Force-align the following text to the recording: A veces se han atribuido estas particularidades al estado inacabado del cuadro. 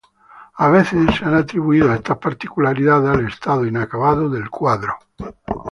A 0.55 0.67
veces 0.69 1.13
se 1.15 1.25
han 1.25 1.35
atribuido 1.35 1.93
estas 1.93 2.17
particularidades 2.17 3.15
al 3.19 3.27
estado 3.27 3.67
inacabado 3.67 4.31
del 4.31 4.49
cuadro. 4.49 4.95